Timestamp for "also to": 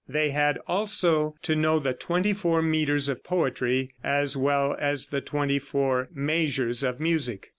0.65-1.55